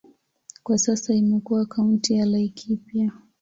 [0.63, 3.11] Kwa sasa imekuwa kaunti ya Laikipia.